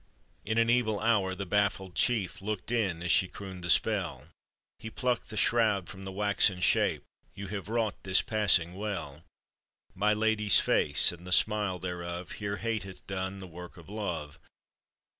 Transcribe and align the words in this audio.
In 0.43 0.57
an 0.57 0.67
evil 0.67 0.99
hour 0.99 1.35
the 1.35 1.45
baffled 1.45 1.93
chief 1.93 2.41
Looked 2.41 2.71
in 2.71 3.03
as 3.03 3.11
she 3.11 3.27
crooned 3.27 3.63
the 3.63 3.69
spell; 3.69 4.29
He 4.79 4.89
plucked 4.89 5.29
the 5.29 5.37
shroud 5.37 5.87
from 5.87 6.05
the 6.05 6.11
waxen 6.11 6.59
shape:" 6.61 7.03
You 7.35 7.49
have 7.49 7.69
wrought 7.69 8.01
this 8.01 8.23
passing 8.23 8.73
well; 8.73 9.23
My 9.93 10.15
lady's 10.15 10.59
face, 10.59 11.11
and 11.11 11.27
the 11.27 11.31
smile 11.31 11.77
thereof; 11.77 12.31
Here 12.31 12.57
hate 12.57 12.81
hath 12.81 13.05
done 13.05 13.39
the 13.39 13.45
work 13.47 13.77
of 13.77 13.89
love. 13.89 14.39